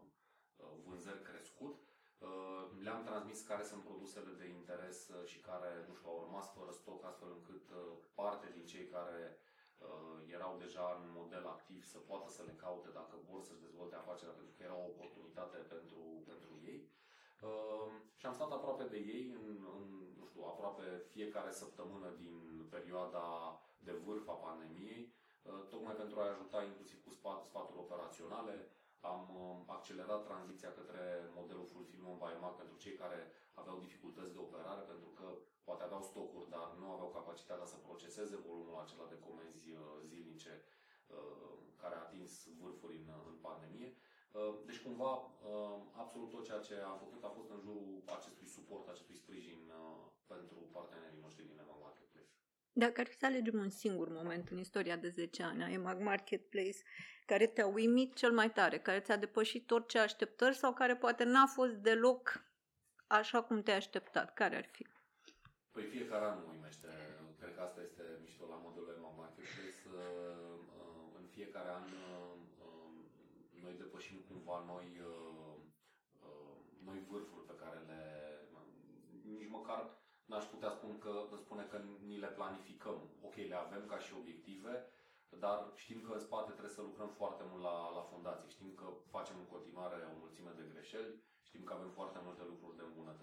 [0.64, 1.76] uh, vânzări crescut.
[2.18, 6.48] Uh, le-am transmis care sunt produsele de interes uh, și care, nu știu, au rămas
[6.58, 9.53] fără stoc, astfel încât uh, parte din cei care uh,
[10.38, 14.40] erau deja în model activ să poată să le caute dacă vor să-și dezvolte afacerea,
[14.40, 16.80] pentru că era o oportunitate pentru, pentru ei.
[17.50, 19.86] Uh, și am stat aproape de ei în, în,
[20.20, 22.36] nu știu, aproape fiecare săptămână din
[22.70, 23.26] perioada
[23.88, 25.04] de vârf a pandemiei,
[25.44, 28.56] uh, tocmai pentru a ajuta inclusiv cu sfat, sfaturi operaționale.
[29.14, 31.04] Am uh, accelerat tranziția către
[31.38, 33.20] modelul Fulfillment by Mac pentru cei care
[33.54, 35.28] aveau dificultăți de operare, pentru că
[35.68, 40.54] poate aveau stocuri, dar nu aveau capacitatea să proceseze volumul acela de comenzi uh, zilnice
[40.62, 43.92] uh, care a atins vârfuri în, în pandemie.
[44.32, 45.12] Uh, deci cumva
[46.04, 49.72] absolut tot ceea ce am făcut a fost în jurul acestui suport, acestui sprijin
[50.28, 52.34] pentru partenerii noștri din Emag Marketplace.
[52.74, 56.00] Dacă ar fi să alegem un singur moment în istoria de 10 ani a Emag
[56.00, 56.78] Marketplace
[57.26, 61.46] care te-a uimit cel mai tare, care ți-a depășit orice așteptări sau care poate n-a
[61.46, 62.46] fost deloc
[63.08, 64.88] așa cum te-ai așteptat, care ar fi?
[65.74, 66.90] Păi fiecare an mă uimește.
[67.40, 69.82] Cred că asta este mișto la modelul Emma Marketplace.
[69.88, 70.58] Uh,
[71.20, 72.38] în fiecare an uh,
[73.64, 75.58] noi depășim cumva noi, uh,
[76.88, 78.02] noi vârfuri pe care le...
[79.40, 79.82] Nici măcar
[80.30, 81.78] n-aș putea spune că, spune că
[82.10, 83.00] ni le planificăm.
[83.28, 84.74] Ok, le avem ca și obiective,
[85.44, 88.50] dar știm că în spate trebuie să lucrăm foarte mult la, la fundație.
[88.56, 91.14] Știm că facem în continuare o mulțime de greșeli,
[91.48, 93.23] știm că avem foarte multe lucruri de îmbunătățit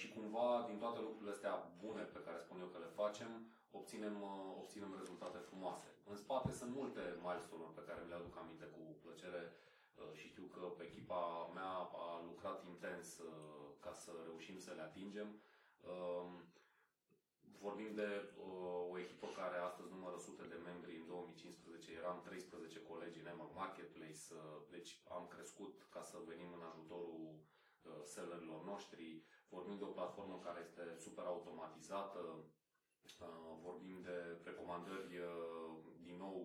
[0.00, 3.30] și cumva din toate lucrurile astea bune pe care spun eu că le facem,
[3.78, 5.88] obținem, uh, obținem rezultate frumoase.
[6.10, 10.30] În spate sunt multe milestone pe care mi le aduc aminte cu plăcere uh, și
[10.32, 11.22] știu că echipa
[11.56, 11.72] mea
[12.04, 13.08] a lucrat intens
[13.84, 15.28] ca să reușim să le atingem.
[15.92, 16.30] Um,
[17.66, 18.10] vorbim de
[18.90, 23.48] o echipă care astăzi numără sute de membri, în 2015 eram 13 colegi în Emma
[23.54, 24.24] Marketplace,
[24.70, 27.26] deci am crescut ca să venim în ajutorul
[28.14, 29.22] sellerilor noștri,
[29.56, 32.20] vorbim de o platformă care este super automatizată,
[33.20, 34.16] uh, vorbim de
[34.48, 35.70] recomandări, uh,
[36.06, 36.38] din nou,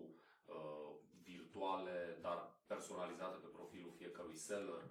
[0.54, 0.88] uh,
[1.30, 4.82] virtuale, dar personalizate pe profilul fiecărui seller.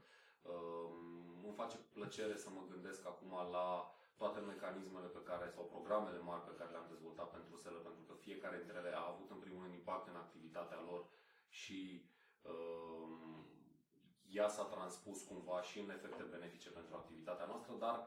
[1.46, 3.70] Îmi face plăcere să mă gândesc acum la
[4.16, 8.14] toate mecanismele pe care, sau programele mari pe care le-am dezvoltat pentru seller, pentru că
[8.14, 11.02] fiecare dintre ele a avut în primul rând impact în activitatea lor
[11.50, 11.80] și
[14.32, 17.98] ea s-a transpus cumva și în efecte benefice pentru activitatea noastră, dar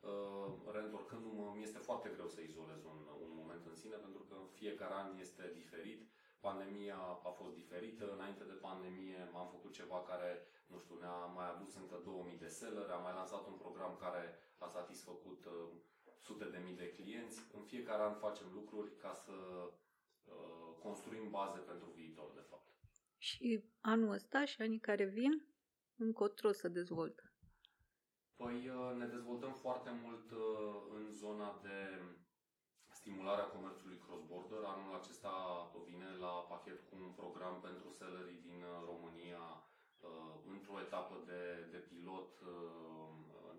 [0.00, 4.36] uh, reîntorcându-mă, mi este foarte greu să izolez un, un moment în sine, pentru că
[4.52, 6.00] fiecare an este diferit.
[6.40, 10.30] Pandemia a fost diferită, înainte de pandemie am făcut ceva care,
[10.66, 14.38] nu știu, ne-a mai adus încă 2000 de seller, am mai lansat un program care
[14.58, 15.68] a satisfăcut uh,
[16.26, 17.40] sute de mii de clienți.
[17.52, 19.32] În fiecare an facem lucruri ca să
[20.24, 22.68] uh, construim baze pentru viitor, de fapt.
[23.18, 25.46] Și anul ăsta și anii care vin,
[25.98, 27.22] încotro să dezvoltă?
[28.36, 30.40] Păi uh, ne dezvoltăm foarte mult uh,
[30.96, 31.78] în zona de
[32.88, 34.62] stimularea comerțului cross-border.
[34.64, 35.34] Anul acesta
[35.88, 39.44] vine la pachet cu un program pentru sellerii din uh, România
[40.54, 42.30] într-o etapă de, de pilot.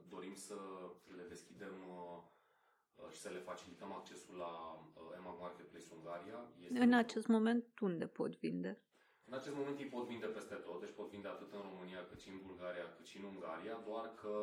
[0.10, 0.56] Dorim să
[1.18, 1.76] le deschidem
[3.12, 4.54] și să le facilităm accesul la
[5.18, 6.40] EMAG Marketplace Ungaria.
[6.60, 8.82] Este în acest moment unde pot vinde?
[9.30, 12.20] În acest moment ei pot vinde peste tot, deci pot vinde atât în România cât
[12.24, 14.34] și în Bulgaria, cât și în Ungaria, doar că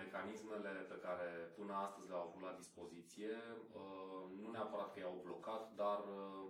[0.00, 1.28] mecanismele pe care
[1.58, 3.34] până astăzi le-au avut la dispoziție,
[3.80, 6.44] uh, nu neapărat că i-au blocat, dar uh,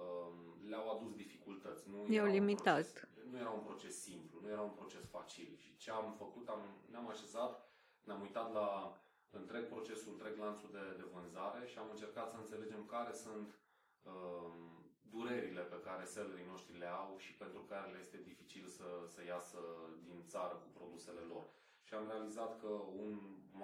[0.00, 0.36] um,
[0.70, 1.88] le-au adus dificultăți.
[1.90, 2.86] Nu I-au limitat.
[2.90, 5.56] Proces, nu era un proces simplu, nu era un proces facil.
[5.62, 7.52] Și ce am făcut, am, ne-am așezat,
[8.06, 8.68] ne-am uitat la
[9.30, 13.58] întreg procesul, întreg lanțul de, de vânzare și am încercat să înțelegem care sunt
[14.02, 14.83] um,
[15.14, 19.20] durerile pe care sellerii noștri le au și pentru care le este dificil să, să
[19.24, 19.60] iasă
[20.08, 21.44] din țară cu produse produsele lor.
[21.86, 22.72] Și am realizat că
[23.02, 23.12] un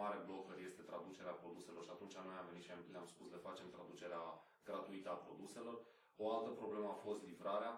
[0.00, 3.68] mare blocker este traducerea produselor și atunci noi am venit și le-am spus le facem
[3.70, 4.22] traducerea
[4.68, 5.76] gratuită a produselor.
[6.22, 7.74] O altă problemă a fost livrarea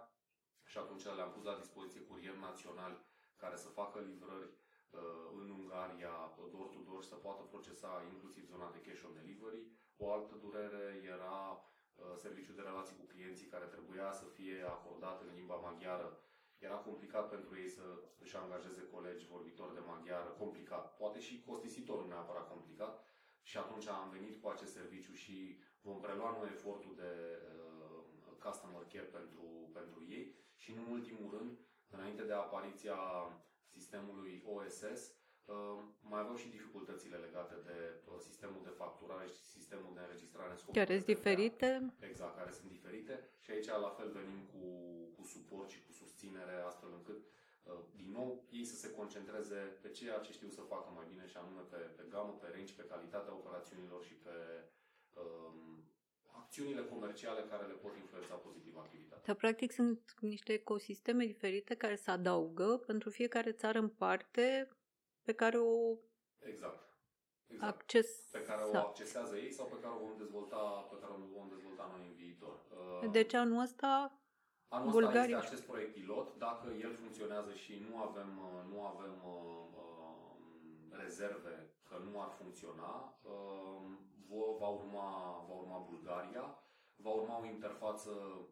[0.70, 2.98] și atunci le-am pus la dispoziție curieri naționali
[3.42, 6.14] care să facă livrări uh, în Ungaria,
[6.54, 9.62] door-to-door, să poată procesa inclusiv zona de cash on delivery.
[9.96, 11.71] O altă durere era uh,
[12.16, 16.18] serviciul de relații cu clienții care trebuia să fie acordat în limba maghiară.
[16.58, 17.82] Era complicat pentru ei să
[18.18, 23.04] își angajeze colegi vorbitori de maghiară, complicat, poate și costisitor, nu neapărat complicat.
[23.42, 28.02] Și atunci am venit cu acest serviciu și vom prelua noi efortul de uh,
[28.44, 31.58] customer care pentru, pentru ei și, în ultimul rând,
[31.90, 32.98] înainte de apariția
[33.66, 35.21] sistemului OSS, uh,
[36.12, 40.58] mai aveau și dificultățile legate de uh, sistemul de facturare și sistemul de înregistrare în
[40.58, 40.74] scop.
[40.74, 41.68] Care sunt diferite?
[42.10, 44.64] Exact, care sunt diferite și aici la fel venim cu,
[45.16, 48.28] cu suport și cu susținere astfel încât uh, din nou
[48.58, 51.80] ei să se concentreze pe ceea ce știu să facă mai bine și anume pe,
[51.98, 54.36] pe gamă, pe range, pe calitatea operațiunilor și pe
[55.20, 55.84] um,
[56.40, 59.24] acțiunile comerciale care le pot influența pozitiv activitatea.
[59.26, 64.68] Dar, practic, sunt niște ecosisteme diferite care se adaugă pentru fiecare țară în parte
[65.24, 65.96] pe care o
[66.38, 66.90] exact.
[67.46, 67.72] Exact.
[67.74, 68.28] Acces...
[68.30, 71.48] Pe care o accesează ei sau pe care o vom dezvolta, pe care o vom
[71.48, 72.60] dezvolta noi în viitor.
[73.10, 74.22] Deci anul ăsta
[74.68, 75.36] Anul Bulgaria...
[75.36, 76.38] ăsta este acest proiect pilot.
[76.38, 78.30] Dacă el funcționează și nu avem,
[78.72, 81.56] nu avem uh, uh, rezerve
[81.88, 83.82] că nu ar funcționa, uh,
[84.58, 85.08] va urma,
[85.48, 86.58] va urma Bulgaria,
[86.96, 88.44] va urma o interfață uh,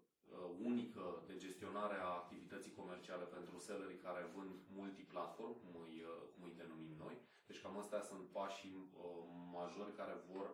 [0.70, 6.42] unică de gestionare a activității comerciale pentru sellerii care vând multiplatform, cum îi, uh, cum
[6.44, 7.16] îi denumim noi.
[7.46, 9.22] Deci cam astea sunt pașii uh,
[9.58, 10.48] majori care vor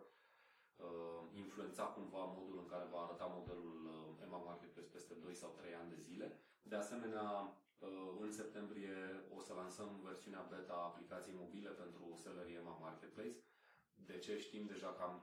[1.42, 3.78] influența cumva modul în care va arăta modelul
[4.24, 6.26] Emma Marketplace peste 2 sau 3 ani de zile.
[6.62, 7.28] De asemenea,
[8.20, 8.96] în septembrie
[9.36, 13.38] o să lansăm versiunea beta a aplicației mobile pentru sellerii Emma Marketplace
[14.10, 15.14] de ce știm deja că cam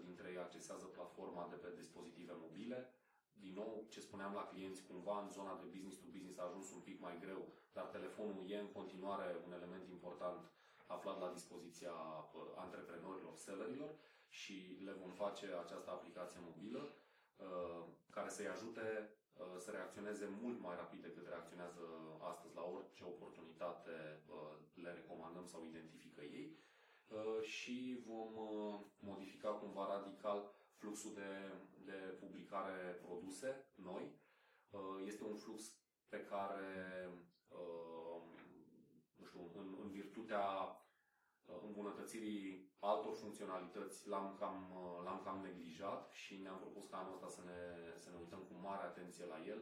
[0.00, 2.78] 30% dintre ei accesează platforma de pe dispozitive mobile.
[3.46, 6.66] Din nou, ce spuneam la clienți, cumva în zona de business to business a ajuns
[6.76, 7.42] un pic mai greu,
[7.76, 10.40] dar telefonul e în continuare un element important
[10.96, 13.92] aflat la dispoziția uh, antreprenorilor, sellerilor
[14.28, 14.56] și
[14.86, 17.82] le vom face această aplicație mobilă uh,
[18.16, 21.84] care să-i ajute uh, să reacționeze mult mai rapid decât reacționează
[22.30, 23.94] astăzi la orice oportunitate
[24.74, 26.48] le recomandăm sau identifică ei.
[27.08, 30.38] Uh, și vom uh, modifica cumva radical
[30.80, 31.30] fluxul de,
[31.84, 34.04] de publicare produse noi.
[34.70, 35.60] Uh, este un flux
[36.08, 36.68] pe care,
[39.16, 40.46] nu știu, în, în virtutea
[41.62, 44.58] îmbunătățirii altor funcționalități l-am cam,
[45.04, 47.60] l-am cam neglijat și ne-am propus ca anul ăsta să ne,
[47.98, 49.60] să ne uităm cu mare atenție la el.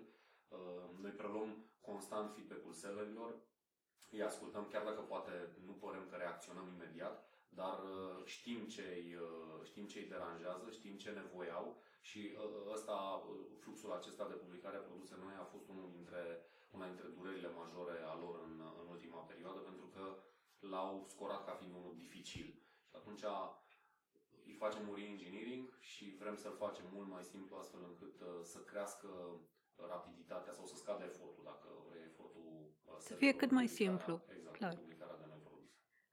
[1.00, 1.50] Noi preluăm
[1.80, 3.34] constant feedback-ul sellerilor,
[4.10, 5.32] îi ascultăm, chiar dacă poate
[5.66, 8.86] nu părem că reacționăm imediat, dar uh, știm ce
[9.20, 11.68] uh, știm ce îi deranjează, știm ce nevoie au
[12.00, 12.96] și uh, ăsta,
[13.62, 16.22] fluxul acesta de publicare a produse noi a fost unul dintre,
[16.70, 20.04] una dintre durerile majore a lor în, în ultima perioadă, pentru că
[20.72, 22.48] l-au scorat ca fiind unul dificil.
[22.88, 23.24] Și atunci
[24.46, 29.08] îi facem un re-engineering și vrem să-l facem mult mai simplu astfel încât să crească
[29.76, 32.44] rapiditatea sau să scadă efortul, dacă vrei efortul
[32.98, 34.22] să fie cât mai simplu.
[34.36, 34.78] Exact, Clar.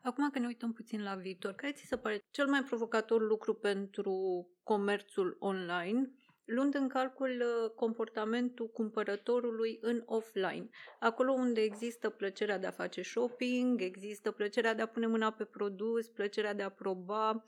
[0.02, 2.48] Publicarea de noi Acum că ne uităm puțin la viitor, care ți se pare cel
[2.48, 6.12] mai provocator lucru pentru comerțul online,
[6.46, 10.70] luând în calcul uh, comportamentul cumpărătorului în offline.
[11.00, 15.46] Acolo unde există plăcerea de a face shopping, există plăcerea de a pune mâna pe
[15.46, 17.46] produs, plăcerea de a proba.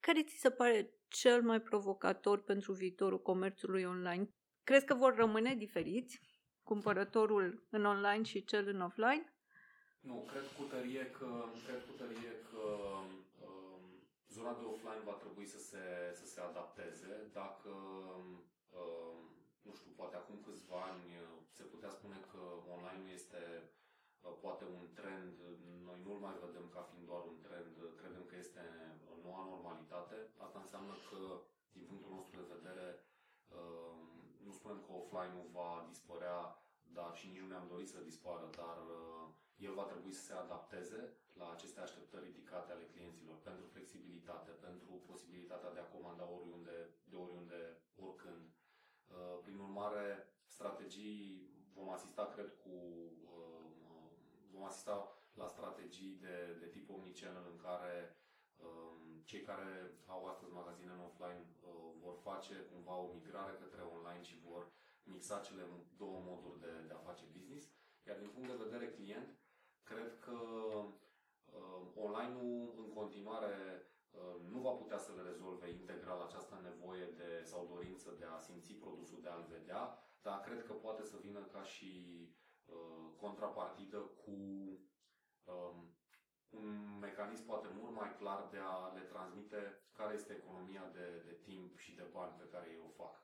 [0.00, 4.28] Care ți se pare cel mai provocator pentru viitorul comerțului online?
[4.64, 6.20] Crezi că vor rămâne diferiți
[6.62, 9.33] cumpărătorul în online și cel în offline?
[10.08, 11.30] Nu, cred cu tărie că,
[11.66, 12.64] cred cu tărie că
[13.48, 13.84] um,
[14.36, 15.84] zona de offline va trebui să se,
[16.20, 17.12] să se adapteze.
[17.40, 17.72] Dacă,
[18.80, 19.18] um,
[19.66, 21.06] nu știu, poate acum câțiva ani
[21.56, 22.42] se putea spune că
[22.74, 23.42] online este
[24.24, 25.34] uh, poate un trend,
[25.86, 28.64] noi nu-l mai vedem ca fiind doar un trend, credem că este
[29.24, 30.16] noua normalitate.
[30.44, 31.20] Asta înseamnă că,
[31.76, 32.86] din punctul nostru de vedere,
[33.58, 33.98] um,
[34.44, 36.38] nu spunem că offline-ul va dispărea,
[36.96, 39.13] dar și nici nu ne-am dorit să dispară, dar uh,
[39.68, 41.00] el va trebui să se adapteze
[41.40, 46.76] la aceste așteptări ridicate ale clienților pentru flexibilitate, pentru posibilitatea de a comanda oriunde,
[47.10, 47.60] de oriunde,
[48.04, 48.44] oricând.
[49.14, 50.06] Uh, prin urmare,
[50.46, 51.22] strategii
[51.74, 52.74] vom asista, cred, cu
[53.34, 53.64] uh,
[54.52, 54.96] vom asista
[55.34, 58.16] la strategii de, de tip omnichannel în care
[58.56, 59.70] um, cei care
[60.06, 64.72] au astăzi magazine în offline uh, vor face cumva o migrare către online și vor
[65.02, 65.62] mixa cele
[65.96, 67.64] două moduri de, de a face business.
[68.06, 69.28] Iar din punct de vedere client,
[69.94, 70.38] Cred că
[71.58, 77.42] uh, online-ul în continuare uh, nu va putea să le rezolve integral această nevoie de,
[77.44, 79.82] sau dorință de a simți produsul, de a-l vedea,
[80.22, 81.92] dar cred că poate să vină ca și
[82.64, 84.36] uh, contrapartidă cu
[85.52, 85.76] um,
[86.50, 89.60] un mecanism poate mult mai clar de a le transmite
[89.92, 93.14] care este economia de, de timp și de bani pe care ei o fac.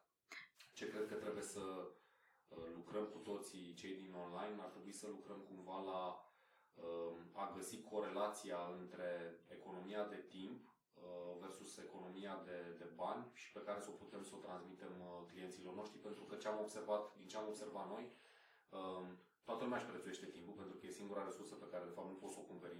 [0.72, 1.64] Ce cred că trebuie să
[2.48, 6.28] uh, lucrăm cu toții cei din online, ar trebui să lucrăm cumva la uh,
[7.32, 9.10] a găsi corelația între
[9.48, 14.22] economia de timp uh, versus economia de, de bani și pe care să o putem
[14.22, 14.94] să o transmitem
[15.30, 18.04] clienților noștri, pentru că ce am observat, din ce am observat noi,
[19.44, 22.20] toată lumea își prețuiește timpul, pentru că e singura resursă pe care de fapt nu
[22.20, 22.76] poți să o cumperi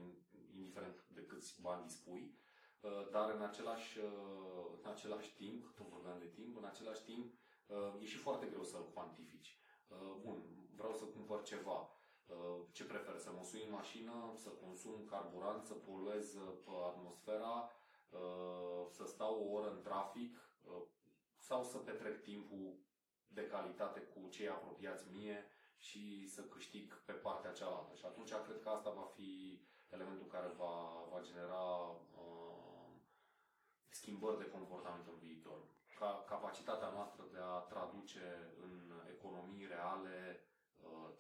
[0.61, 2.35] indiferent de câți bani dispui,
[2.81, 7.33] uh, dar în același, uh, în același timp, tot vorbeam de timp, în același timp
[7.67, 9.59] uh, e și foarte greu să-l cuantifici.
[10.21, 10.39] Bun,
[10.77, 11.89] vreau să cumpăr ceva.
[12.73, 13.19] Ce prefer?
[13.19, 16.37] Să mă sui în mașină, să consum carburant, să poluez
[16.89, 17.71] atmosfera,
[18.89, 20.51] să stau o oră în trafic
[21.37, 22.79] sau să petrec timpul
[23.29, 27.95] de calitate cu cei apropiați mie și să câștig pe partea cealaltă.
[27.95, 30.75] Și atunci cred că asta va fi elementul care va,
[31.11, 31.65] va genera
[32.23, 32.89] uh,
[33.89, 35.59] schimbări de comportament în viitor.
[35.99, 40.50] Ca, capacitatea noastră de a traduce în economii reale uh,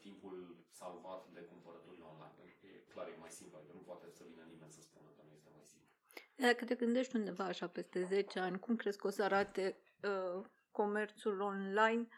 [0.07, 0.37] timpul
[0.81, 2.35] salvat de cumpărături online.
[2.37, 5.09] Pentru că e clar, e mai simplu, adică nu poate să vină nimeni să spună
[5.17, 5.89] că nu este mai simplu.
[6.37, 9.65] Dacă te gândești undeva așa peste 10 ani, cum crezi că o să arate
[10.03, 12.09] uh, comerțul online?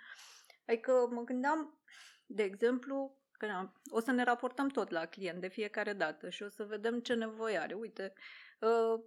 [0.66, 1.78] Adică mă gândeam,
[2.26, 6.48] de exemplu, Că o să ne raportăm tot la client de fiecare dată și o
[6.48, 7.74] să vedem ce nevoie are.
[7.74, 8.12] Uite,
[8.60, 9.04] uh,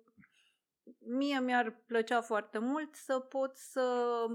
[0.99, 4.26] mie mi-ar plăcea foarte mult să pot să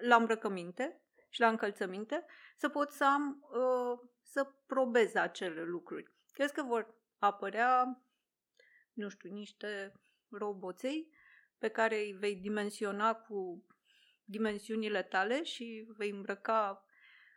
[0.00, 2.24] la îmbrăcăminte și la încălțăminte
[2.56, 6.12] să pot să am uh, să probez acele lucruri.
[6.32, 8.02] Crezi că vor apărea,
[8.92, 9.92] nu știu, niște
[10.28, 11.10] roboței
[11.58, 13.66] pe care îi vei dimensiona cu
[14.24, 16.86] dimensiunile tale și vei îmbrăca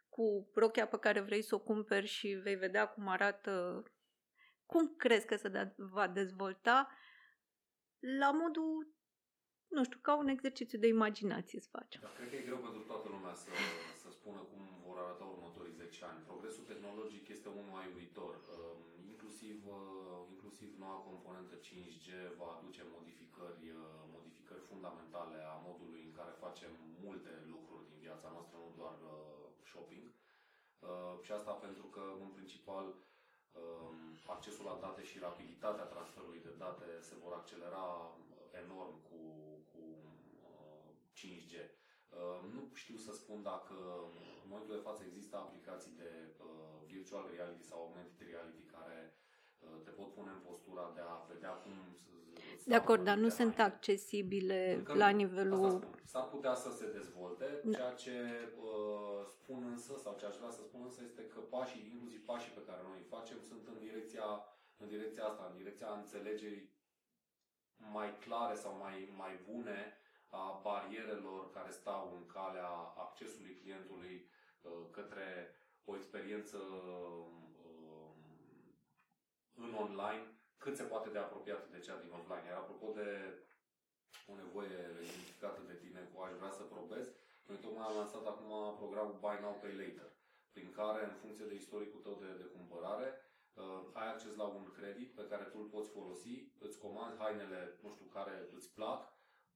[0.10, 3.84] cu rochia pe care vrei să o cumperi și vei vedea cum arată,
[4.66, 6.90] cum crezi că se va dezvolta
[8.00, 8.94] la modul,
[9.68, 12.00] nu știu, ca un exercițiu de imaginație să faci.
[12.00, 12.89] Da, cred că e greu pentru toată
[13.30, 13.54] lumea să,
[14.04, 16.26] să spună cum vor arăta următorii 10 ani.
[16.30, 18.34] Progresul tehnologic este unul mai uitor.
[18.56, 18.80] Um,
[19.12, 22.08] inclusiv, uh, inclusiv noua componentă 5G
[22.42, 23.84] va aduce modificări, uh,
[24.16, 26.72] modificări fundamentale a modului în care facem
[27.06, 30.08] multe lucruri din viața noastră, nu doar uh, shopping.
[30.88, 32.86] Uh, și asta pentru că, în principal,
[33.62, 33.98] um,
[34.36, 37.86] accesul la date și rapiditatea transferului de date se vor accelera
[38.64, 39.20] enorm cu,
[39.72, 39.84] cu
[41.20, 41.79] 5G.
[42.10, 43.76] Uh, uh, nu știu să spun dacă
[44.42, 46.12] în momentul de față există aplicații de
[46.86, 48.98] virtual reality sau augmented reality care
[49.84, 51.74] te pot pune în postura de a vedea cum
[52.66, 55.88] de acord, dar nu sunt accesibile Încă la nivelul...
[56.04, 57.78] S-ar putea să se dezvolte, da.
[57.78, 58.16] ceea ce
[58.58, 62.52] uh, spun însă, sau ce aș vrea să spun însă, este că pașii, inclusiv pașii
[62.52, 64.28] pe care noi îi facem, sunt în direcția,
[64.78, 66.70] în direcția asta, în direcția înțelegerii
[67.92, 69.98] mai clare sau mai, mai bune
[70.30, 72.70] a barierelor care stau în calea
[73.06, 74.30] accesului clientului
[74.62, 75.56] uh, către
[75.86, 77.40] o experiență uh,
[79.56, 80.26] în online
[80.58, 82.48] cât se poate de apropiată de cea din offline.
[82.48, 83.10] Iar apropo de
[84.32, 87.08] o nevoie identificată de tine cu aș vrea să probez,
[87.48, 88.52] noi tocmai am lansat acum
[88.82, 90.10] programul Buy Now Pay Later,
[90.56, 93.10] prin care, în funcție de istoricul tău de, de cumpărare,
[93.54, 97.62] uh, ai acces la un credit pe care tu îl poți folosi, îți comanzi hainele,
[97.84, 99.02] nu știu, care îți plac,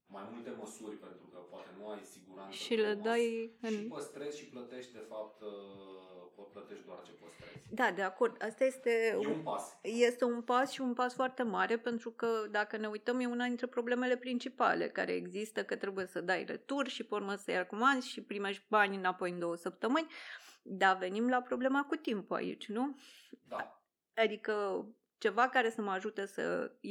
[0.08, 2.56] mai multe măsuri pentru că poate nu ai siguranță.
[2.56, 3.70] Și le dai în...
[3.70, 6.14] Și păstrezi și plătești de fapt uh,
[6.54, 7.74] plătești doar ce păstrezi.
[7.74, 8.44] Da, de acord.
[8.44, 9.78] Asta este e un pas.
[9.82, 13.46] Este un pas și un pas foarte mare pentru că dacă ne uităm e una
[13.46, 17.66] dintre problemele principale care există că trebuie să dai retur și pe urmă să iei
[17.66, 20.08] comanzi și primești bani înapoi în două săptămâni.
[20.62, 23.00] Da, venim la problema cu timpul aici, nu?
[23.48, 23.84] Da.
[24.16, 24.86] Adică
[25.26, 26.44] ceva care să mă ajute să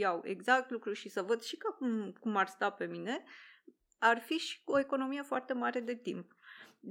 [0.04, 3.14] iau exact lucruri și să văd și ca cum, cum ar sta pe mine,
[4.10, 6.26] ar fi și o economie foarte mare de timp.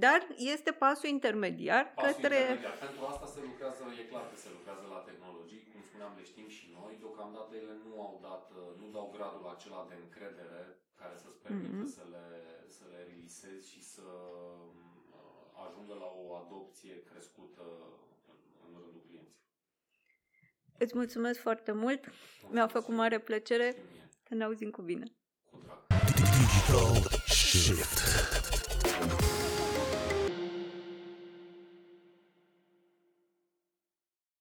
[0.04, 0.20] Dar
[0.54, 2.38] este pasul intermediar pasul către...
[2.40, 2.78] Intermediar.
[2.88, 6.48] Pentru asta se lucrează, e clar că se lucrează la tehnologii, cum spuneam, le știm
[6.58, 6.94] și noi.
[7.04, 8.46] Deocamdată ele nu au dat,
[8.82, 10.62] nu dau gradul acela de încredere
[11.02, 11.96] care să-ți permită mm-hmm.
[11.98, 12.26] să, le,
[12.78, 14.08] să le relisezi și să
[15.20, 18.11] uh, ajungă la o adopție crescută în rândul clienților.
[20.84, 22.00] Îți mulțumesc foarte mult.
[22.06, 22.54] Mulțumesc.
[22.54, 23.76] Mi-a făcut mare plăcere
[24.24, 25.04] că ne auzim cu bine.
[25.52, 26.06] Cu drag.
[26.06, 28.61] Digital Shift.